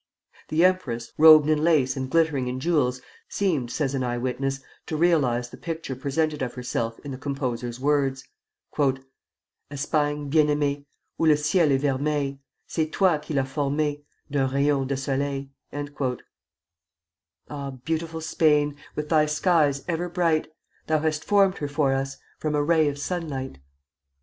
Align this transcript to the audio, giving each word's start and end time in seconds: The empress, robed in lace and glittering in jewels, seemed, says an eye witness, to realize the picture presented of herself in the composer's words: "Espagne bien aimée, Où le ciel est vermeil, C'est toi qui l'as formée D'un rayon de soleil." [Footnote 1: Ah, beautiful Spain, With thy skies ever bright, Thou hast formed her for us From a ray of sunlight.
The 0.47 0.65
empress, 0.65 1.13
robed 1.19 1.47
in 1.47 1.63
lace 1.63 1.95
and 1.95 2.09
glittering 2.09 2.47
in 2.47 2.59
jewels, 2.59 3.03
seemed, 3.29 3.69
says 3.69 3.93
an 3.93 4.03
eye 4.03 4.17
witness, 4.17 4.59
to 4.87 4.97
realize 4.97 5.51
the 5.51 5.57
picture 5.57 5.95
presented 5.95 6.41
of 6.41 6.55
herself 6.55 6.97
in 7.05 7.11
the 7.11 7.19
composer's 7.19 7.79
words: 7.79 8.23
"Espagne 9.69 10.27
bien 10.31 10.47
aimée, 10.47 10.85
Où 11.19 11.27
le 11.27 11.37
ciel 11.37 11.71
est 11.71 11.79
vermeil, 11.81 12.39
C'est 12.65 12.91
toi 12.91 13.19
qui 13.19 13.35
l'as 13.35 13.45
formée 13.47 14.01
D'un 14.31 14.47
rayon 14.51 14.87
de 14.87 14.97
soleil." 14.97 15.49
[Footnote 15.69 16.23
1: 17.47 17.51
Ah, 17.55 17.69
beautiful 17.69 18.21
Spain, 18.21 18.75
With 18.95 19.09
thy 19.09 19.27
skies 19.27 19.83
ever 19.87 20.09
bright, 20.09 20.47
Thou 20.87 20.97
hast 20.97 21.23
formed 21.23 21.59
her 21.59 21.67
for 21.67 21.93
us 21.93 22.17
From 22.39 22.55
a 22.55 22.63
ray 22.63 22.89
of 22.89 22.97
sunlight. 22.97 23.59